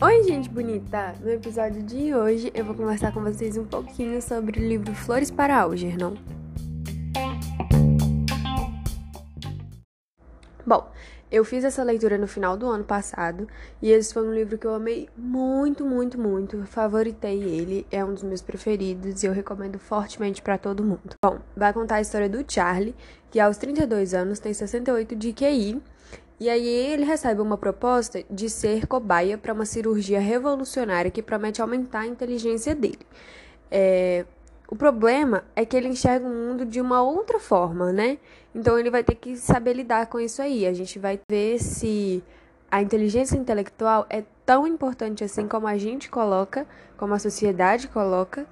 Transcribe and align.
Oi, 0.00 0.22
gente 0.22 0.48
bonita! 0.48 1.14
No 1.20 1.28
episódio 1.30 1.82
de 1.82 2.14
hoje 2.14 2.50
eu 2.54 2.64
vou 2.64 2.74
conversar 2.74 3.12
com 3.12 3.22
vocês 3.22 3.58
um 3.58 3.66
pouquinho 3.66 4.22
sobre 4.22 4.58
o 4.58 4.66
livro 4.66 4.94
Flores 4.94 5.30
para 5.30 5.60
Algernon. 5.60 6.14
Bom, 10.66 10.90
eu 11.30 11.44
fiz 11.44 11.64
essa 11.64 11.82
leitura 11.82 12.16
no 12.16 12.26
final 12.26 12.56
do 12.56 12.66
ano 12.66 12.84
passado 12.84 13.46
e 13.82 13.90
esse 13.90 14.14
foi 14.14 14.26
um 14.26 14.32
livro 14.32 14.56
que 14.56 14.66
eu 14.66 14.74
amei 14.74 15.10
muito, 15.14 15.84
muito, 15.84 16.18
muito. 16.18 16.64
Favoritei 16.64 17.42
ele, 17.42 17.86
é 17.90 18.02
um 18.02 18.14
dos 18.14 18.22
meus 18.22 18.40
preferidos 18.40 19.22
e 19.22 19.26
eu 19.26 19.32
recomendo 19.34 19.78
fortemente 19.78 20.40
para 20.40 20.56
todo 20.56 20.82
mundo. 20.82 21.14
Bom, 21.22 21.40
vai 21.54 21.74
contar 21.74 21.96
a 21.96 22.00
história 22.00 22.28
do 22.28 22.42
Charlie, 22.48 22.94
que 23.30 23.38
aos 23.38 23.58
32 23.58 24.14
anos 24.14 24.38
tem 24.38 24.54
68 24.54 25.14
de 25.14 25.34
QI 25.34 25.82
e 26.38 26.50
aí 26.50 26.66
ele 26.66 27.04
recebe 27.04 27.40
uma 27.40 27.56
proposta 27.56 28.22
de 28.30 28.50
ser 28.50 28.86
cobaia 28.86 29.38
para 29.38 29.52
uma 29.52 29.64
cirurgia 29.64 30.20
revolucionária 30.20 31.10
que 31.10 31.22
promete 31.22 31.62
aumentar 31.62 32.00
a 32.00 32.06
inteligência 32.06 32.74
dele. 32.74 33.06
É, 33.70 34.26
o 34.68 34.76
problema 34.76 35.44
é 35.54 35.64
que 35.64 35.76
ele 35.76 35.88
enxerga 35.88 36.26
o 36.26 36.30
mundo 36.30 36.66
de 36.66 36.80
uma 36.80 37.02
outra 37.02 37.38
forma, 37.38 37.92
né? 37.92 38.18
Então 38.54 38.78
ele 38.78 38.90
vai 38.90 39.02
ter 39.02 39.14
que 39.14 39.36
saber 39.36 39.74
lidar 39.74 40.06
com 40.06 40.20
isso 40.20 40.42
aí. 40.42 40.66
A 40.66 40.72
gente 40.72 40.98
vai 40.98 41.18
ver 41.30 41.58
se 41.58 42.22
a 42.70 42.82
inteligência 42.82 43.36
intelectual 43.36 44.06
é 44.10 44.24
tão 44.44 44.66
importante 44.66 45.24
assim 45.24 45.46
como 45.48 45.66
a 45.66 45.78
gente 45.78 46.10
coloca, 46.10 46.66
como 46.96 47.14
a 47.14 47.18
sociedade 47.18 47.88
coloca, 47.88 48.46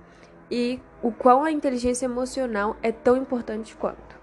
e 0.51 0.81
o 1.03 1.11
quão 1.11 1.45
a 1.45 1.51
inteligência 1.51 2.07
emocional 2.07 2.77
é 2.83 2.93
tão 2.93 3.17
importante 3.17 3.75
quanto. 3.77 4.14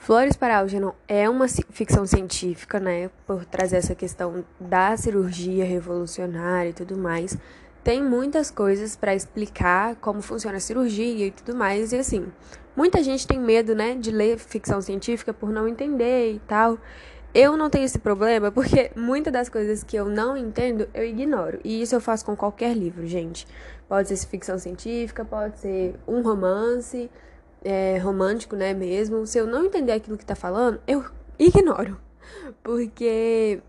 Flores 0.00 0.34
para 0.34 0.56
Algernon 0.56 0.92
é 1.06 1.28
uma 1.28 1.46
ficção 1.46 2.06
científica, 2.06 2.80
né, 2.80 3.10
por 3.26 3.44
trazer 3.44 3.76
essa 3.76 3.94
questão 3.94 4.42
da 4.58 4.96
cirurgia 4.96 5.62
revolucionária 5.62 6.70
e 6.70 6.72
tudo 6.72 6.96
mais. 6.96 7.36
Tem 7.84 8.02
muitas 8.02 8.50
coisas 8.50 8.96
para 8.96 9.14
explicar 9.14 9.96
como 9.96 10.22
funciona 10.22 10.56
a 10.56 10.60
cirurgia 10.60 11.26
e 11.26 11.30
tudo 11.30 11.54
mais, 11.54 11.92
e 11.92 11.98
assim, 11.98 12.32
muita 12.74 13.02
gente 13.02 13.26
tem 13.26 13.38
medo, 13.38 13.74
né, 13.74 13.94
de 13.94 14.10
ler 14.10 14.38
ficção 14.38 14.80
científica 14.80 15.34
por 15.34 15.50
não 15.50 15.68
entender 15.68 16.32
e 16.32 16.38
tal. 16.40 16.78
Eu 17.34 17.54
não 17.54 17.68
tenho 17.68 17.84
esse 17.84 17.98
problema 17.98 18.50
porque 18.50 18.90
muitas 18.96 19.32
das 19.34 19.50
coisas 19.50 19.84
que 19.84 19.96
eu 19.96 20.06
não 20.06 20.34
entendo 20.34 20.88
eu 20.94 21.04
ignoro. 21.04 21.60
E 21.62 21.82
isso 21.82 21.94
eu 21.94 22.00
faço 22.00 22.24
com 22.24 22.34
qualquer 22.34 22.74
livro, 22.74 23.06
gente. 23.06 23.46
Pode 23.86 24.08
ser 24.08 24.26
ficção 24.26 24.58
científica, 24.58 25.26
pode 25.26 25.58
ser 25.58 25.94
um 26.08 26.22
romance, 26.22 27.10
é, 27.64 27.98
romântico, 27.98 28.56
né, 28.56 28.72
mesmo, 28.74 29.26
se 29.26 29.38
eu 29.38 29.46
não 29.46 29.64
entender 29.66 29.92
aquilo 29.92 30.18
que 30.18 30.24
tá 30.24 30.34
falando, 30.34 30.80
eu 30.86 31.04
ignoro. 31.38 32.00
Porque 32.62 33.60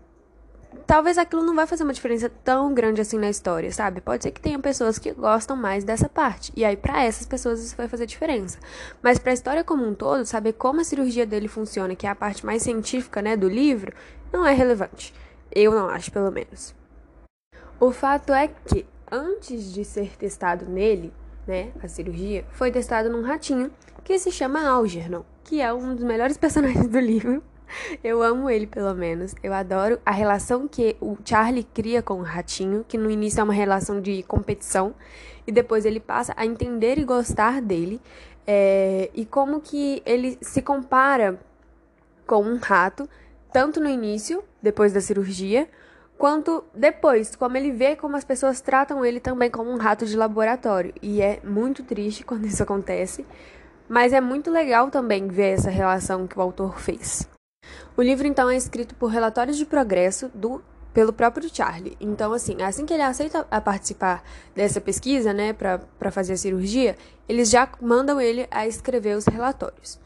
talvez 0.86 1.18
aquilo 1.18 1.42
não 1.42 1.54
vai 1.54 1.66
fazer 1.66 1.84
uma 1.84 1.92
diferença 1.92 2.30
tão 2.42 2.72
grande 2.72 3.00
assim 3.00 3.18
na 3.18 3.30
história, 3.30 3.70
sabe? 3.72 4.00
Pode 4.00 4.22
ser 4.22 4.30
que 4.30 4.40
tenha 4.40 4.58
pessoas 4.58 4.98
que 4.98 5.12
gostam 5.12 5.56
mais 5.56 5.84
dessa 5.84 6.08
parte. 6.08 6.52
E 6.56 6.64
aí, 6.64 6.76
para 6.76 7.04
essas 7.04 7.26
pessoas, 7.26 7.62
isso 7.62 7.76
vai 7.76 7.88
fazer 7.88 8.06
diferença. 8.06 8.58
Mas 9.02 9.18
para 9.18 9.32
a 9.32 9.34
história 9.34 9.64
como 9.64 9.86
um 9.86 9.94
todo, 9.94 10.24
saber 10.24 10.54
como 10.54 10.80
a 10.80 10.84
cirurgia 10.84 11.26
dele 11.26 11.48
funciona, 11.48 11.94
que 11.94 12.06
é 12.06 12.10
a 12.10 12.14
parte 12.14 12.44
mais 12.44 12.62
científica, 12.62 13.20
né, 13.22 13.36
do 13.36 13.48
livro, 13.48 13.92
não 14.32 14.46
é 14.46 14.52
relevante. 14.52 15.14
Eu 15.50 15.72
não 15.72 15.88
acho, 15.88 16.10
pelo 16.10 16.30
menos. 16.30 16.74
O 17.78 17.90
fato 17.90 18.32
é 18.32 18.48
que, 18.48 18.86
antes 19.10 19.72
de 19.72 19.84
ser 19.84 20.16
testado 20.16 20.66
nele, 20.66 21.12
né, 21.46 21.72
a 21.82 21.88
cirurgia, 21.88 22.44
foi 22.52 22.70
testado 22.70 23.10
num 23.10 23.22
ratinho 23.22 23.70
que 24.04 24.18
se 24.18 24.30
chama 24.30 24.66
Algernon, 24.66 25.22
que 25.44 25.60
é 25.60 25.72
um 25.72 25.94
dos 25.94 26.04
melhores 26.04 26.36
personagens 26.38 26.88
do 26.88 26.98
livro. 26.98 27.42
Eu 28.04 28.22
amo 28.22 28.50
ele, 28.50 28.66
pelo 28.66 28.94
menos. 28.94 29.34
Eu 29.42 29.52
adoro 29.54 29.98
a 30.04 30.10
relação 30.10 30.68
que 30.68 30.96
o 31.00 31.16
Charlie 31.24 31.64
cria 31.64 32.02
com 32.02 32.14
o 32.14 32.22
ratinho, 32.22 32.84
que 32.86 32.98
no 32.98 33.10
início 33.10 33.40
é 33.40 33.44
uma 33.44 33.52
relação 33.52 34.00
de 34.00 34.22
competição, 34.24 34.94
e 35.46 35.52
depois 35.52 35.84
ele 35.84 35.98
passa 35.98 36.34
a 36.36 36.44
entender 36.44 36.98
e 36.98 37.04
gostar 37.04 37.62
dele, 37.62 38.00
é, 38.46 39.10
e 39.14 39.24
como 39.24 39.60
que 39.60 40.02
ele 40.04 40.38
se 40.42 40.60
compara 40.60 41.40
com 42.26 42.42
um 42.42 42.58
rato, 42.58 43.08
tanto 43.52 43.80
no 43.80 43.88
início, 43.88 44.44
depois 44.60 44.92
da 44.92 45.00
cirurgia, 45.00 45.68
quanto 46.22 46.62
depois, 46.72 47.34
como 47.34 47.56
ele 47.56 47.72
vê 47.72 47.96
como 47.96 48.16
as 48.16 48.22
pessoas 48.22 48.60
tratam 48.60 49.04
ele 49.04 49.18
também 49.18 49.50
como 49.50 49.68
um 49.68 49.76
rato 49.76 50.06
de 50.06 50.16
laboratório. 50.16 50.94
E 51.02 51.20
é 51.20 51.40
muito 51.42 51.82
triste 51.82 52.22
quando 52.24 52.46
isso 52.46 52.62
acontece, 52.62 53.26
mas 53.88 54.12
é 54.12 54.20
muito 54.20 54.48
legal 54.48 54.88
também 54.88 55.26
ver 55.26 55.54
essa 55.54 55.68
relação 55.68 56.28
que 56.28 56.38
o 56.38 56.40
autor 56.40 56.78
fez. 56.78 57.28
O 57.96 58.02
livro 58.02 58.24
então 58.24 58.48
é 58.48 58.56
escrito 58.56 58.94
por 58.94 59.08
relatórios 59.08 59.56
de 59.56 59.66
progresso 59.66 60.28
do 60.32 60.62
pelo 60.94 61.12
próprio 61.12 61.52
Charlie. 61.52 61.96
Então, 62.00 62.32
assim, 62.32 62.62
assim 62.62 62.86
que 62.86 62.94
ele 62.94 63.02
aceita 63.02 63.44
a 63.50 63.60
participar 63.60 64.22
dessa 64.54 64.80
pesquisa, 64.80 65.32
né, 65.32 65.52
para 65.52 66.10
fazer 66.12 66.34
a 66.34 66.36
cirurgia, 66.36 66.96
eles 67.28 67.50
já 67.50 67.68
mandam 67.80 68.20
ele 68.20 68.46
a 68.48 68.64
escrever 68.64 69.16
os 69.16 69.26
relatórios. 69.26 69.98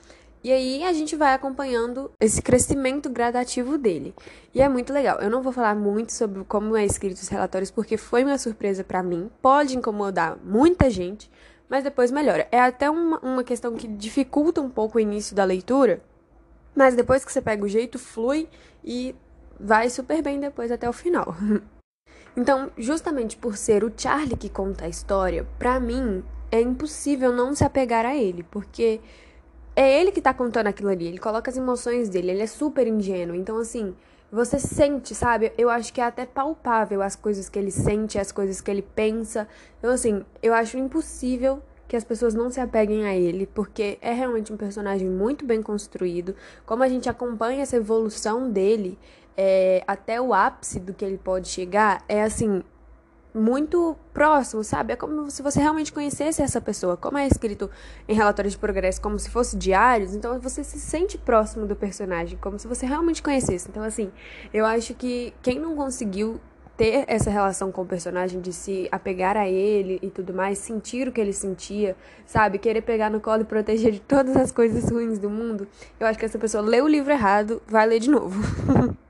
E 0.47 0.53
aí 0.53 0.85
a 0.85 0.93
gente 0.93 1.17
vai 1.17 1.35
acompanhando 1.35 2.09
esse 2.21 2.41
crescimento 2.41 3.11
gradativo 3.11 3.77
dele. 3.77 4.15
E 4.55 4.63
é 4.63 4.69
muito 4.69 4.93
legal. 4.93 5.19
Eu 5.19 5.29
não 5.29 5.43
vou 5.43 5.53
falar 5.53 5.75
muito 5.75 6.13
sobre 6.13 6.45
como 6.45 6.77
é 6.77 6.85
escrito 6.85 7.17
os 7.17 7.27
relatórios 7.27 7.73
porque 7.73 7.97
foi 7.97 8.23
uma 8.23 8.39
surpresa 8.39 8.85
para 8.85 9.03
mim. 9.03 9.29
Pode 9.43 9.77
incomodar 9.77 10.39
muita 10.45 10.89
gente, 10.89 11.29
mas 11.69 11.83
depois 11.83 12.13
melhora. 12.13 12.47
É 12.53 12.61
até 12.61 12.89
uma, 12.89 13.19
uma 13.25 13.43
questão 13.43 13.75
que 13.75 13.89
dificulta 13.89 14.61
um 14.61 14.71
pouco 14.71 14.99
o 14.99 15.01
início 15.01 15.35
da 15.35 15.43
leitura, 15.43 16.01
mas 16.77 16.95
depois 16.95 17.25
que 17.25 17.33
você 17.33 17.43
pega 17.43 17.65
o 17.65 17.69
jeito, 17.69 17.99
flui 17.99 18.49
e 18.85 19.17
vai 19.59 19.91
super 19.91 20.23
bem 20.23 20.39
depois 20.39 20.71
até 20.71 20.89
o 20.89 20.93
final. 20.93 21.35
então, 22.37 22.71
justamente 22.79 23.37
por 23.37 23.57
ser 23.57 23.83
o 23.83 23.93
Charlie 23.97 24.37
que 24.37 24.49
conta 24.49 24.85
a 24.85 24.89
história, 24.89 25.45
para 25.59 25.81
mim 25.81 26.23
é 26.53 26.61
impossível 26.61 27.33
não 27.33 27.53
se 27.53 27.65
apegar 27.65 28.07
a 28.07 28.15
ele, 28.15 28.45
porque 28.45 29.01
é 29.77 30.01
ele 30.01 30.11
que 30.11 30.23
tá 30.23 30.33
contando 30.33 30.69
aquilo 30.69 30.89
ali, 30.89 31.07
ele 31.07 31.19
coloca 31.19 31.51
as 31.51 31.57
emoções 31.57 32.09
dele, 32.09 32.31
ele 32.31 32.43
é 32.43 32.47
super 32.47 32.87
ingênuo. 32.87 33.37
Então, 33.37 33.59
assim, 33.59 33.95
você 34.33 34.59
sente, 34.59 35.15
sabe? 35.15 35.53
Eu 35.59 35.69
acho 35.69 35.93
que 35.93 36.01
é 36.01 36.05
até 36.05 36.25
palpável 36.25 37.03
as 37.03 37.15
coisas 37.15 37.49
que 37.51 37.59
ele 37.59 37.71
sente, 37.71 38.19
as 38.19 38.33
coisas 38.33 38.61
que 38.61 38.71
ele 38.71 38.83
pensa. 38.83 39.47
Então, 39.79 39.91
assim, 39.91 40.25
eu 40.43 40.55
acho 40.55 40.79
impossível 40.79 41.63
que 41.87 41.95
as 41.95 42.03
pessoas 42.03 42.35
não 42.35 42.51
se 42.51 42.59
apeguem 42.59 43.07
a 43.07 43.15
ele, 43.15 43.47
porque 43.47 43.99
é 44.01 44.13
realmente 44.13 44.53
um 44.53 44.57
personagem 44.57 45.09
muito 45.09 45.45
bem 45.45 45.63
construído. 45.63 46.35
Como 46.65 46.83
a 46.83 46.89
gente 46.89 47.09
acompanha 47.09 47.63
essa 47.63 47.77
evolução 47.77 48.51
dele 48.51 48.99
é, 49.37 49.85
até 49.87 50.21
o 50.21 50.33
ápice 50.33 50.81
do 50.81 50.95
que 50.95 51.05
ele 51.05 51.19
pode 51.19 51.49
chegar, 51.49 52.03
é 52.09 52.23
assim, 52.23 52.63
muito 53.37 53.95
próximo, 54.15 54.65
sabe? 54.65 54.95
É 54.95 54.97
como 54.97 55.31
se 55.31 55.43
você 55.43 55.61
realmente 55.61 55.93
conhecesse 55.93 56.43
essa 56.43 56.61
pessoa. 56.61 56.97
Como 56.97 57.19
é 57.19 57.27
escrito 57.27 57.71
em 58.09 58.15
relatórios 58.15 58.55
de 58.55 58.59
progresso, 58.59 59.01
como 59.01 59.19
se 59.19 59.29
fosse 59.29 59.57
diários, 59.57 60.15
então 60.15 60.41
você 60.41 60.65
se 60.65 60.81
sente 60.81 61.19
próximo 61.19 61.67
do 61.67 61.77
personagem, 61.77 62.39
como 62.41 62.59
se 62.59 62.67
você 62.67 62.87
realmente 62.87 63.23
conhecesse. 63.23 63.69
Então, 63.69 63.83
assim, 63.83 64.11
eu 64.55 64.65
acho 64.65 64.95
que 64.95 65.35
quem 65.43 65.59
não 65.59 65.77
conseguiu 65.77 66.41
ter 66.77 67.05
essa 67.07 67.31
relação 67.31 67.73
com 67.73 67.83
o 67.83 67.87
personagem, 67.87 68.41
de 68.41 68.53
se 68.53 68.87
apegar 68.93 69.37
a 69.37 69.49
ele 69.49 69.99
e 70.03 70.11
tudo 70.11 70.35
mais, 70.35 70.59
sentir 70.59 71.09
o 71.09 71.13
que 71.13 71.21
ele 71.21 71.33
sentia, 71.33 71.97
sabe? 72.27 72.59
Querer 72.59 72.83
pegar 72.83 73.11
no 73.11 73.21
colo 73.21 73.43
e 73.43 73.45
proteger 73.45 73.93
de 73.93 74.01
todas 74.01 74.37
as 74.37 74.53
coisas 74.53 74.91
ruins 74.91 75.19
do 75.19 75.31
mundo, 75.31 75.67
eu 75.99 76.07
acho 76.07 76.19
que 76.19 76.25
essa 76.25 76.39
pessoa 76.39 76.63
leu 76.63 76.85
o 76.85 76.89
livro 76.89 77.11
errado, 77.11 77.63
vai 77.67 77.87
ler 77.87 78.01
de 78.01 78.11
novo. 78.11 78.41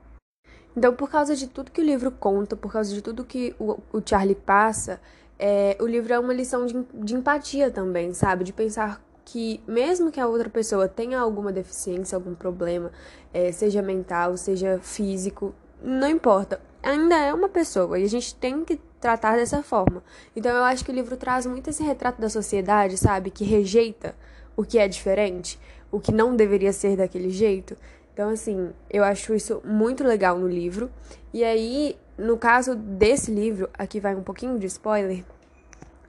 Então, 0.77 0.93
por 0.93 1.09
causa 1.09 1.35
de 1.35 1.47
tudo 1.47 1.71
que 1.71 1.81
o 1.81 1.83
livro 1.83 2.11
conta, 2.11 2.55
por 2.55 2.71
causa 2.71 2.93
de 2.93 3.01
tudo 3.01 3.25
que 3.25 3.55
o, 3.57 3.79
o 3.91 3.99
Charlie 4.05 4.35
passa, 4.35 5.01
é, 5.39 5.75
o 5.81 5.87
livro 5.87 6.13
é 6.13 6.19
uma 6.19 6.31
lição 6.31 6.67
de, 6.67 6.85
de 6.93 7.15
empatia 7.15 7.71
também, 7.71 8.13
sabe? 8.13 8.43
De 8.43 8.53
pensar 8.53 9.01
que, 9.25 9.59
mesmo 9.67 10.11
que 10.11 10.19
a 10.19 10.27
outra 10.27 10.51
pessoa 10.51 10.87
tenha 10.87 11.19
alguma 11.19 11.51
deficiência, 11.51 12.15
algum 12.15 12.35
problema, 12.35 12.91
é, 13.33 13.51
seja 13.51 13.81
mental, 13.81 14.37
seja 14.37 14.77
físico, 14.79 15.51
não 15.81 16.07
importa, 16.07 16.61
ainda 16.83 17.15
é 17.15 17.33
uma 17.33 17.49
pessoa 17.49 17.97
e 17.97 18.03
a 18.03 18.07
gente 18.07 18.35
tem 18.35 18.63
que 18.63 18.79
tratar 19.01 19.35
dessa 19.35 19.63
forma. 19.63 20.03
Então, 20.35 20.55
eu 20.55 20.63
acho 20.63 20.85
que 20.85 20.91
o 20.91 20.93
livro 20.93 21.17
traz 21.17 21.47
muito 21.47 21.71
esse 21.71 21.81
retrato 21.81 22.21
da 22.21 22.29
sociedade, 22.29 22.99
sabe? 22.99 23.31
Que 23.31 23.43
rejeita 23.43 24.15
o 24.55 24.63
que 24.63 24.77
é 24.77 24.87
diferente, 24.87 25.59
o 25.91 25.99
que 25.99 26.11
não 26.11 26.35
deveria 26.35 26.71
ser 26.71 26.95
daquele 26.95 27.31
jeito. 27.31 27.75
Então, 28.17 28.29
assim, 28.31 28.73
eu 28.89 29.03
acho 29.03 29.35
isso 29.35 29.61
muito 29.63 30.03
legal 30.03 30.39
no 30.39 30.47
livro. 30.47 30.89
E 31.31 31.43
aí, 31.43 31.95
no 32.17 32.35
caso 32.35 32.73
desse 32.73 33.29
livro, 33.29 33.69
aqui 33.77 33.99
vai 33.99 34.15
um 34.15 34.23
pouquinho 34.23 34.57
de 34.57 34.65
spoiler. 34.65 35.23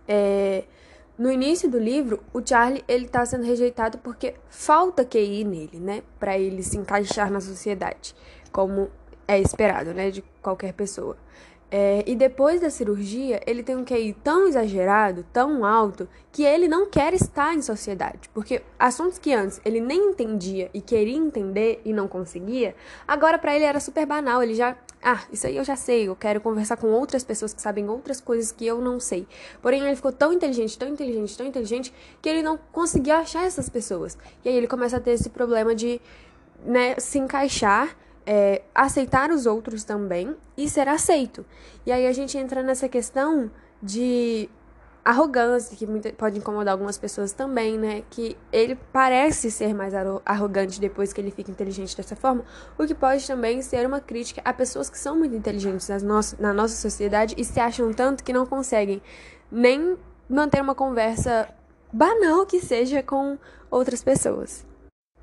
É, 0.09 0.65
no 1.19 1.31
início 1.31 1.69
do 1.69 1.79
livro, 1.79 2.25
o 2.33 2.41
Charlie 2.43 2.83
ele 2.89 3.07
tá 3.07 3.27
sendo 3.27 3.45
rejeitado 3.45 3.99
porque 3.99 4.37
falta 4.49 5.05
QI 5.05 5.45
nele, 5.45 5.79
né, 5.79 6.03
para 6.19 6.39
ele 6.39 6.63
se 6.63 6.79
encaixar 6.79 7.31
na 7.31 7.43
sociedade, 7.43 8.15
como 8.51 8.89
é 9.27 9.39
esperado, 9.39 9.93
né, 9.93 10.11
de 10.11 10.23
qualquer 10.41 10.73
pessoa. 10.73 11.15
É, 11.71 12.03
e 12.07 12.17
depois 12.17 12.63
da 12.63 12.71
cirurgia, 12.71 13.43
ele 13.47 13.63
tem 13.63 13.77
um 13.77 13.85
QI 13.85 14.17
tão 14.25 14.49
exagerado, 14.49 15.25
tão 15.33 15.67
alto, 15.67 16.09
que 16.33 16.43
ele 16.43 16.67
não 16.67 16.87
quer 16.87 17.13
estar 17.13 17.55
em 17.55 17.61
sociedade. 17.61 18.31
Porque 18.33 18.63
assuntos 18.79 19.19
que 19.19 19.35
antes 19.35 19.61
ele 19.65 19.81
nem 19.81 20.11
entendia 20.11 20.71
e 20.73 20.81
queria 20.81 21.17
entender 21.17 21.83
e 21.85 21.93
não 21.93 22.09
conseguia, 22.09 22.75
agora 23.07 23.39
para 23.39 23.55
ele 23.55 23.65
era 23.65 23.81
super 23.81 24.07
banal. 24.07 24.43
Ele 24.43 24.55
já. 24.55 24.77
Ah, 25.03 25.23
isso 25.31 25.47
aí 25.47 25.57
eu 25.57 25.63
já 25.63 25.77
sei, 25.77 26.09
eu 26.09 26.17
quero 26.17 26.41
conversar 26.41 26.77
com 26.77 26.89
outras 26.89 27.23
pessoas 27.23 27.53
que 27.53 27.63
sabem 27.63 27.89
outras 27.89 28.21
coisas 28.21 28.51
que 28.51 28.67
eu 28.67 28.81
não 28.81 28.99
sei. 28.99 29.29
Porém, 29.63 29.85
ele 29.85 29.95
ficou 29.95 30.11
tão 30.11 30.33
inteligente, 30.33 30.77
tão 30.77 30.89
inteligente, 30.89 31.37
tão 31.37 31.47
inteligente, 31.47 31.95
que 32.21 32.29
ele 32.29 32.43
não 32.43 32.59
conseguia 32.73 33.19
achar 33.19 33.45
essas 33.45 33.69
pessoas. 33.69 34.19
E 34.45 34.49
aí 34.49 34.57
ele 34.57 34.67
começa 34.67 34.97
a 34.97 35.01
ter 35.01 35.13
esse 35.13 35.31
problema 35.31 35.73
de 35.73 36.01
né, 36.65 36.97
se 36.99 37.19
encaixar 37.19 37.97
é, 38.31 38.61
aceitar 38.75 39.31
os 39.31 39.47
outros 39.47 39.85
também 39.85 40.37
e 40.55 40.69
ser 40.69 40.87
aceito. 40.87 41.47
E 41.87 41.91
aí 41.91 42.07
a 42.07 42.13
gente 42.13 42.37
entra 42.37 42.63
nessa 42.63 42.87
questão 42.87 43.51
de 43.83 44.51
arrogância, 45.03 45.75
que 45.75 46.13
pode 46.13 46.39
incomodar 46.39 46.73
algumas 46.73 46.99
pessoas 46.99 47.33
também, 47.33 47.79
né? 47.79 48.03
Que 48.11 48.37
ele 48.53 48.79
parece 48.93 49.51
ser 49.51 49.73
mais 49.73 49.95
arrogante 50.27 50.79
depois 50.79 51.11
que 51.11 51.23
ele 51.23 51.31
fica 51.31 51.51
inteligente 51.51 51.97
dessa 51.97 52.15
forma, 52.15 52.45
o 52.77 52.87
que 52.87 52.95
pode 52.95 53.27
também 53.27 53.63
ser 53.63 53.87
uma 53.87 53.99
crítica 53.99 54.43
a 54.45 54.53
pessoas 54.53 54.91
que 54.91 54.99
são 54.99 55.19
muito 55.19 55.35
inteligentes 55.35 55.89
na 56.39 56.53
nossa 56.53 56.77
sociedade 56.77 57.35
e 57.39 57.45
se 57.47 57.59
acham 57.59 57.91
tanto 57.95 58.23
que 58.23 58.35
não 58.35 58.45
conseguem 58.45 59.01
nem 59.51 59.97
manter 60.29 60.61
uma 60.61 60.75
conversa 60.75 61.49
banal 61.91 62.45
que 62.45 62.61
seja 62.61 63.03
com 63.03 63.39
outras 63.71 64.03
pessoas. 64.03 64.67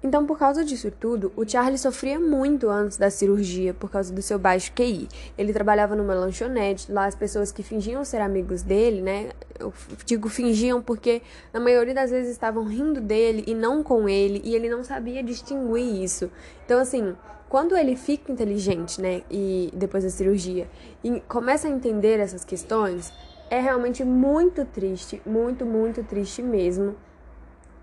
Então, 0.04 0.26
por 0.26 0.38
causa 0.38 0.64
disso 0.64 0.92
tudo, 0.92 1.34
o 1.36 1.48
Charlie 1.48 1.80
sofria 1.80 2.20
muito 2.20 2.70
antes 2.70 2.96
da 2.96 3.10
cirurgia 3.10 3.74
por 3.74 3.90
causa 3.90 4.14
do 4.14 4.22
seu 4.22 4.38
baixo 4.38 4.72
QI. 4.74 5.08
Ele 5.36 5.52
trabalhava 5.52 5.96
numa 5.96 6.14
lanchonete, 6.14 6.92
lá 6.92 7.06
as 7.06 7.16
pessoas 7.16 7.52
que 7.52 7.64
fingiam 7.64 8.06
ser 8.06 8.22
amigos 8.22 8.62
dele, 8.62 9.02
né? 9.02 9.32
Eu 9.60 9.74
digo 10.06 10.30
fingiam 10.30 10.80
porque 10.80 11.24
na 11.52 11.60
maioria 11.60 11.94
das 11.94 12.12
vezes 12.12 12.32
estavam 12.32 12.66
rindo 12.66 13.02
dele 13.02 13.44
e 13.48 13.56
não 13.56 13.82
com 13.82 14.08
ele, 14.08 14.42
e 14.44 14.54
ele 14.56 14.70
não 14.70 14.84
sabia 14.84 15.24
distinguir 15.24 16.04
isso. 16.04 16.30
Então, 16.66 16.80
assim, 16.80 17.16
quando 17.50 17.76
ele 17.76 17.96
fica 17.96 18.32
inteligente, 18.32 19.02
né, 19.02 19.24
e 19.32 19.72
depois 19.74 20.04
da 20.04 20.10
cirurgia, 20.10 20.68
e 21.04 21.20
começa 21.22 21.68
a 21.68 21.72
entender 21.72 22.20
essas 22.20 22.44
questões, 22.44 23.12
é 23.50 23.60
realmente 23.60 24.04
muito 24.04 24.66
triste, 24.66 25.22
muito, 25.26 25.66
muito 25.66 26.04
triste 26.04 26.42
mesmo. 26.42 26.96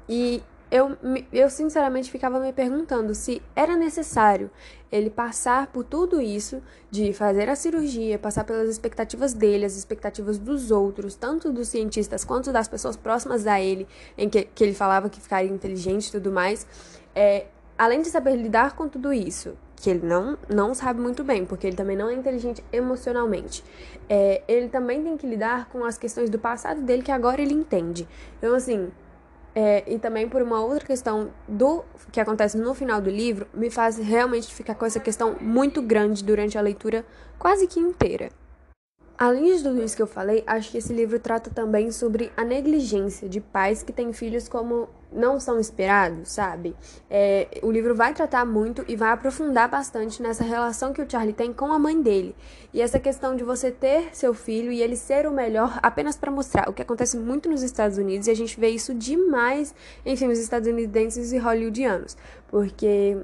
E 0.08 0.43
eu, 0.72 0.96
eu 1.30 1.50
sinceramente 1.50 2.10
ficava 2.10 2.40
me 2.40 2.50
perguntando 2.50 3.14
se 3.14 3.42
era 3.54 3.76
necessário 3.76 4.50
ele 4.90 5.10
passar 5.10 5.66
por 5.66 5.84
tudo 5.84 6.19
isso, 6.19 6.62
de 6.90 7.12
fazer 7.12 7.46
a 7.50 7.54
cirurgia, 7.54 8.19
passar 8.19 8.44
pelas 8.44 8.70
expectativas 8.70 9.34
dele, 9.34 9.66
as 9.66 9.76
expectativas 9.76 10.38
dos 10.38 10.70
outros, 10.70 11.14
tanto 11.14 11.52
dos 11.52 11.69
cientistas 11.69 12.24
quanto 12.24 12.50
das 12.50 12.69
pessoas 12.69 12.96
próximas 12.96 13.46
a 13.46 13.60
ele, 13.60 13.86
em 14.16 14.30
que, 14.30 14.44
que 14.44 14.64
ele 14.64 14.72
falava 14.72 15.10
que 15.10 15.20
ficaria 15.20 15.50
inteligente 15.50 16.06
e 16.06 16.12
tudo 16.12 16.32
mais. 16.32 16.66
É, 17.14 17.46
além 17.76 18.00
de 18.00 18.08
saber 18.08 18.36
lidar 18.36 18.74
com 18.74 18.88
tudo 18.88 19.12
isso, 19.12 19.54
que 19.76 19.90
ele 19.90 20.06
não, 20.06 20.38
não 20.48 20.74
sabe 20.74 21.00
muito 21.00 21.22
bem, 21.22 21.44
porque 21.44 21.66
ele 21.66 21.76
também 21.76 21.96
não 21.96 22.08
é 22.08 22.14
inteligente 22.14 22.64
emocionalmente. 22.72 23.62
É, 24.08 24.42
ele 24.48 24.69
também 24.69 25.02
tem 25.02 25.19
que 25.19 25.26
lidar 25.26 25.69
com 25.69 25.84
as 25.84 25.98
questões 25.98 26.30
do 26.30 26.38
passado 26.38 26.80
dele 26.80 27.02
que 27.02 27.10
agora 27.10 27.42
ele 27.42 27.52
entende. 27.52 28.08
Então, 28.38 28.54
assim, 28.54 28.90
é, 29.54 29.84
e 29.87 29.99
também 29.99 30.28
por 30.28 30.43
uma 30.43 30.60
outra 30.60 30.87
questão 30.87 31.31
do 31.46 31.84
que 32.10 32.20
acontece 32.20 32.56
no 32.56 32.75
final 32.75 33.00
do 33.00 33.10
livro, 33.10 33.46
me 33.52 33.70
faz 33.70 33.99
realmente 33.99 34.52
ficar 34.52 34.75
com 34.75 34.87
essa 34.87 35.00
questão 35.00 35.37
muito 35.40 35.82
grande 35.82 36.25
durante 36.25 36.56
a 36.56 36.60
leitura 36.60 37.04
quase 37.38 37.66
que 37.66 37.78
inteira. 37.78 38.31
Além 39.22 39.56
de 39.56 39.62
tudo 39.62 39.80
isso 39.80 39.94
que 39.94 40.02
eu 40.02 40.06
falei, 40.08 40.42
acho 40.44 40.72
que 40.72 40.78
esse 40.78 40.92
livro 40.92 41.16
trata 41.16 41.48
também 41.48 41.92
sobre 41.92 42.32
a 42.36 42.44
negligência 42.44 43.28
de 43.28 43.40
pais 43.40 43.80
que 43.80 43.92
têm 43.92 44.12
filhos 44.12 44.48
como 44.48 44.88
não 45.12 45.38
são 45.38 45.60
esperados, 45.60 46.32
sabe? 46.32 46.74
É, 47.08 47.46
o 47.62 47.70
livro 47.70 47.94
vai 47.94 48.12
tratar 48.12 48.44
muito 48.44 48.84
e 48.88 48.96
vai 48.96 49.12
aprofundar 49.12 49.69
bastante 49.69 50.20
nessa 50.20 50.42
relação 50.42 50.92
que 50.92 51.00
o 51.00 51.08
Charlie 51.08 51.32
tem 51.32 51.52
com 51.52 51.72
a 51.72 51.78
mãe 51.78 52.02
dele. 52.02 52.34
E 52.74 52.80
essa 52.82 52.98
questão 52.98 53.36
de 53.36 53.44
você 53.44 53.70
ter 53.70 54.08
seu 54.12 54.34
filho 54.34 54.72
e 54.72 54.82
ele 54.82 54.96
ser 54.96 55.24
o 55.28 55.30
melhor 55.30 55.78
apenas 55.80 56.16
para 56.16 56.32
mostrar, 56.32 56.69
o 56.69 56.72
que 56.72 56.82
acontece 56.82 57.16
muito 57.16 57.48
nos 57.48 57.62
Estados 57.62 57.98
Unidos 57.98 58.26
e 58.26 58.30
a 58.32 58.36
gente 58.36 58.58
vê 58.58 58.70
isso 58.70 58.92
demais 58.92 59.72
em 60.04 60.16
filmes 60.16 60.40
estadunidenses 60.40 61.30
e 61.30 61.38
hollywoodianos. 61.38 62.16
Porque 62.48 63.19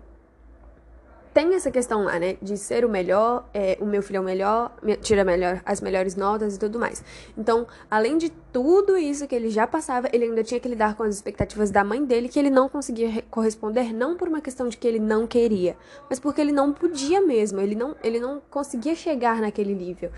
tem 1.39 1.55
essa 1.55 1.71
questão 1.71 2.03
lá, 2.03 2.19
né? 2.19 2.37
De 2.43 2.57
ser 2.57 2.85
o 2.85 2.89
melhor, 2.89 3.49
é, 3.55 3.79
o 3.81 3.87
meu 3.87 4.03
filho 4.03 4.17
é 4.17 4.21
o 4.21 4.25
melhor, 4.25 4.73
tira 5.01 5.23
melhor, 5.23 5.63
as 5.65 5.81
melhores 5.81 6.17
notas 6.17 6.57
e 6.57 6.59
tudo 6.59 6.81
mais. 6.81 7.05
Então, 7.37 7.65
além 7.89 8.19
de 8.19 8.29
tudo 8.53 8.99
isso 8.99 9.25
que 9.29 9.37
ele 9.37 9.49
já 9.49 9.65
passava, 9.65 10.09
ele 10.13 10.25
ainda 10.25 10.43
tinha 10.43 10.59
que 10.59 10.69
lidar 10.69 10.97
com 10.97 11.05
as 11.05 11.15
expectativas 11.15 11.71
da 11.71 11.85
mãe 11.85 12.05
dele, 12.05 12.29
que 12.29 12.41
ele 12.41 12.51
não 12.51 12.69
conseguia 12.69 13.23
corresponder, 13.31 13.95
não 13.95 14.17
por 14.17 14.27
uma 14.27 14.41
questão 14.41 14.69
de 14.69 14.77
que 14.77 14.89
ele 14.89 14.99
não 14.99 15.29
queria, 15.29 15.77
mas 16.11 16.19
porque 16.19 16.41
ele 16.41 16.51
não 16.51 16.73
podia 16.73 17.21
mesmo, 17.21 17.61
ele 17.61 17.77
não, 17.77 17.95
ele 18.03 18.19
não 18.19 18.43
conseguia 18.51 18.97
chegar 18.97 19.41
naquele 19.41 19.77
nível. 19.77 20.11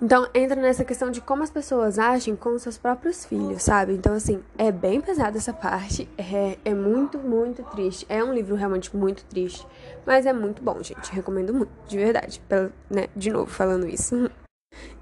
Então, 0.00 0.28
entra 0.34 0.60
nessa 0.60 0.84
questão 0.84 1.10
de 1.10 1.22
como 1.22 1.42
as 1.42 1.50
pessoas 1.50 1.98
agem 1.98 2.36
com 2.36 2.58
seus 2.58 2.76
próprios 2.76 3.24
filhos, 3.24 3.62
sabe? 3.62 3.94
Então, 3.94 4.12
assim, 4.12 4.42
é 4.58 4.70
bem 4.70 5.00
pesada 5.00 5.38
essa 5.38 5.54
parte. 5.54 6.06
É, 6.18 6.58
é 6.64 6.74
muito, 6.74 7.18
muito 7.18 7.62
triste. 7.62 8.04
É 8.06 8.22
um 8.22 8.34
livro 8.34 8.54
realmente 8.54 8.94
muito 8.94 9.24
triste. 9.24 9.66
Mas 10.04 10.26
é 10.26 10.34
muito 10.34 10.62
bom, 10.62 10.82
gente. 10.82 11.10
Recomendo 11.10 11.54
muito, 11.54 11.72
de 11.88 11.96
verdade. 11.96 12.42
Pela, 12.46 12.70
né? 12.90 13.06
De 13.16 13.30
novo, 13.30 13.50
falando 13.50 13.86
isso. 13.86 14.30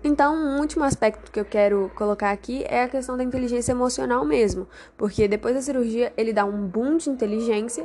Então, 0.04 0.36
um 0.36 0.60
último 0.60 0.84
aspecto 0.84 1.32
que 1.32 1.40
eu 1.40 1.44
quero 1.44 1.90
colocar 1.96 2.30
aqui 2.30 2.62
é 2.68 2.84
a 2.84 2.88
questão 2.88 3.16
da 3.16 3.24
inteligência 3.24 3.72
emocional 3.72 4.24
mesmo. 4.24 4.68
Porque 4.96 5.26
depois 5.26 5.52
da 5.52 5.62
cirurgia, 5.62 6.12
ele 6.16 6.32
dá 6.32 6.44
um 6.44 6.68
boom 6.68 6.96
de 6.96 7.10
inteligência 7.10 7.84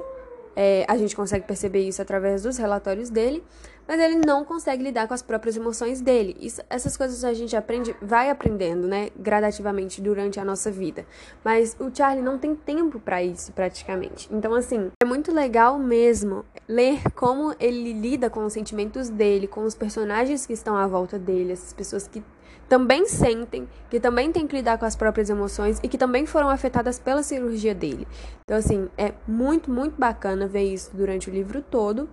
é, 0.61 0.83
a 0.89 0.97
gente 0.97 1.15
consegue 1.15 1.45
perceber 1.45 1.87
isso 1.87 2.01
através 2.01 2.43
dos 2.43 2.57
relatórios 2.57 3.09
dele, 3.09 3.41
mas 3.89 3.99
ele 3.99 4.21
não 4.23 4.45
consegue 4.45 4.83
lidar 4.83 5.07
com 5.07 5.15
as 5.15 5.23
próprias 5.23 5.57
emoções 5.57 5.99
dele. 5.99 6.37
Isso, 6.39 6.61
essas 6.69 6.95
coisas 6.95 7.23
a 7.23 7.33
gente 7.33 7.55
aprende, 7.55 7.95
vai 7.99 8.29
aprendendo, 8.29 8.87
né, 8.87 9.09
gradativamente 9.17 9.99
durante 9.99 10.39
a 10.39 10.45
nossa 10.45 10.69
vida. 10.69 11.07
Mas 11.43 11.75
o 11.79 11.89
Charlie 11.91 12.23
não 12.23 12.37
tem 12.37 12.55
tempo 12.55 12.99
para 12.99 13.23
isso, 13.23 13.51
praticamente. 13.51 14.29
Então, 14.31 14.53
assim, 14.53 14.91
é 15.01 15.05
muito 15.05 15.33
legal 15.33 15.79
mesmo 15.79 16.45
ler 16.67 17.01
como 17.15 17.55
ele 17.59 17.91
lida 17.93 18.29
com 18.29 18.45
os 18.45 18.53
sentimentos 18.53 19.09
dele, 19.09 19.47
com 19.47 19.63
os 19.63 19.73
personagens 19.73 20.45
que 20.45 20.53
estão 20.53 20.75
à 20.75 20.85
volta 20.85 21.17
dele, 21.17 21.53
essas 21.53 21.73
pessoas 21.73 22.07
que 22.07 22.23
também 22.69 23.07
sentem, 23.07 23.67
que 23.89 23.99
também 23.99 24.31
têm 24.31 24.45
que 24.45 24.55
lidar 24.55 24.77
com 24.77 24.85
as 24.85 24.95
próprias 24.95 25.31
emoções 25.31 25.79
e 25.81 25.87
que 25.87 25.97
também 25.97 26.27
foram 26.27 26.47
afetadas 26.51 26.99
pela 26.99 27.23
cirurgia 27.23 27.73
dele. 27.73 28.07
Então, 28.43 28.55
assim, 28.55 28.87
é 28.95 29.13
muito, 29.27 29.71
muito 29.71 29.99
bacana 29.99 30.47
ver 30.47 30.71
isso 30.71 30.91
durante 30.93 31.27
o 31.27 31.33
livro 31.33 31.63
todo. 31.63 32.07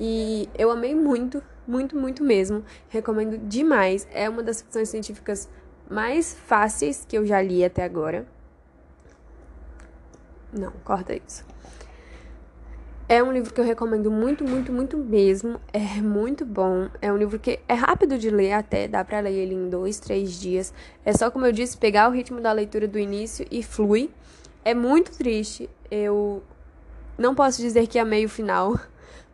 E 0.00 0.48
eu 0.56 0.70
amei 0.70 0.94
muito, 0.94 1.42
muito, 1.68 1.94
muito 1.94 2.24
mesmo. 2.24 2.64
Recomendo 2.88 3.36
demais. 3.36 4.08
É 4.10 4.30
uma 4.30 4.42
das 4.42 4.62
ficções 4.62 4.88
científicas 4.88 5.46
mais 5.90 6.32
fáceis 6.32 7.04
que 7.06 7.18
eu 7.18 7.26
já 7.26 7.42
li 7.42 7.62
até 7.62 7.84
agora. 7.84 8.26
Não, 10.50 10.72
corta 10.82 11.14
isso. 11.14 11.44
É 13.06 13.22
um 13.22 13.32
livro 13.32 13.52
que 13.52 13.60
eu 13.60 13.64
recomendo 13.64 14.10
muito, 14.10 14.42
muito, 14.44 14.72
muito 14.72 14.96
mesmo. 14.96 15.60
É 15.72 16.00
muito 16.00 16.46
bom. 16.46 16.88
É 17.02 17.12
um 17.12 17.16
livro 17.16 17.38
que 17.38 17.58
é 17.68 17.74
rápido 17.74 18.16
de 18.16 18.30
ler 18.30 18.52
até, 18.52 18.88
dá 18.88 19.04
para 19.04 19.20
ler 19.20 19.32
ele 19.32 19.54
em 19.54 19.68
dois, 19.68 19.98
três 19.98 20.40
dias. 20.40 20.72
É 21.04 21.12
só, 21.12 21.30
como 21.30 21.44
eu 21.44 21.52
disse, 21.52 21.76
pegar 21.76 22.08
o 22.08 22.12
ritmo 22.12 22.40
da 22.40 22.52
leitura 22.52 22.88
do 22.88 22.98
início 22.98 23.44
e 23.50 23.62
flui. 23.62 24.10
É 24.64 24.74
muito 24.74 25.10
triste. 25.10 25.68
Eu 25.90 26.42
não 27.18 27.34
posso 27.34 27.60
dizer 27.60 27.86
que 27.86 27.98
amei 27.98 28.24
o 28.24 28.28
final, 28.28 28.78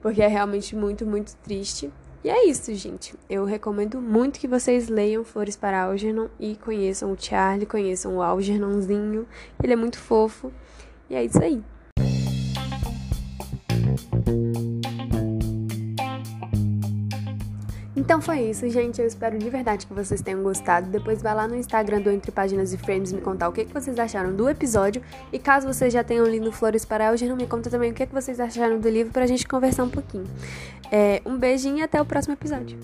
porque 0.00 0.22
é 0.22 0.26
realmente 0.26 0.74
muito, 0.74 1.06
muito 1.06 1.34
triste. 1.36 1.90
E 2.24 2.28
é 2.28 2.46
isso, 2.46 2.74
gente. 2.74 3.14
Eu 3.30 3.44
recomendo 3.44 4.00
muito 4.00 4.40
que 4.40 4.48
vocês 4.48 4.88
leiam 4.88 5.22
Flores 5.22 5.56
para 5.56 5.84
Algernon 5.84 6.26
e 6.40 6.56
conheçam 6.56 7.12
o 7.12 7.16
Charlie, 7.16 7.66
conheçam 7.66 8.16
o 8.16 8.22
Algernonzinho. 8.22 9.26
Ele 9.62 9.72
é 9.72 9.76
muito 9.76 9.98
fofo. 9.98 10.52
E 11.08 11.14
é 11.14 11.24
isso 11.24 11.40
aí. 11.40 11.62
Então 18.06 18.22
foi 18.22 18.38
isso, 18.42 18.70
gente. 18.70 19.00
Eu 19.00 19.06
espero 19.08 19.36
de 19.36 19.50
verdade 19.50 19.84
que 19.84 19.92
vocês 19.92 20.22
tenham 20.22 20.40
gostado. 20.40 20.88
Depois 20.88 21.20
vai 21.20 21.34
lá 21.34 21.48
no 21.48 21.56
Instagram 21.56 22.00
do 22.00 22.08
Entre 22.08 22.30
Páginas 22.30 22.72
e 22.72 22.78
Frames 22.78 23.12
me 23.12 23.20
contar 23.20 23.48
o 23.48 23.52
que, 23.52 23.64
que 23.64 23.74
vocês 23.74 23.98
acharam 23.98 24.32
do 24.32 24.48
episódio. 24.48 25.02
E 25.32 25.40
caso 25.40 25.66
vocês 25.66 25.92
já 25.92 26.04
tenham 26.04 26.24
lido 26.24 26.52
Flores 26.52 26.84
para 26.84 27.10
não 27.28 27.34
me 27.34 27.48
conta 27.48 27.68
também 27.68 27.90
o 27.90 27.94
que, 27.94 28.06
que 28.06 28.14
vocês 28.14 28.38
acharam 28.38 28.78
do 28.78 28.88
livro 28.88 29.12
pra 29.12 29.26
gente 29.26 29.44
conversar 29.44 29.82
um 29.82 29.90
pouquinho. 29.90 30.24
É, 30.92 31.20
um 31.26 31.36
beijinho 31.36 31.78
e 31.78 31.82
até 31.82 32.00
o 32.00 32.04
próximo 32.04 32.34
episódio. 32.34 32.78